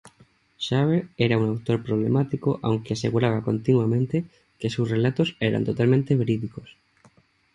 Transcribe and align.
Shaver 0.57 1.09
era 1.15 1.37
un 1.37 1.47
autor 1.49 1.83
problemático 1.83 2.59
aunque 2.63 2.93
aseguraba 2.95 3.43
continuamente 3.43 4.25
que 4.57 4.71
sus 4.71 4.89
relatos 4.89 5.37
eran 5.39 5.63
totalmente 5.63 6.15
verídicos. 6.15 6.75